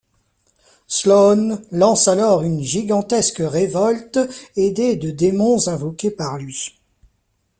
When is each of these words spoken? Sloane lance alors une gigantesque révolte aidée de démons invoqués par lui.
Sloane 0.87 1.61
lance 1.69 2.07
alors 2.07 2.41
une 2.41 2.63
gigantesque 2.63 3.43
révolte 3.45 4.17
aidée 4.55 4.95
de 4.95 5.11
démons 5.11 5.67
invoqués 5.67 6.09
par 6.09 6.39
lui. 6.39 6.75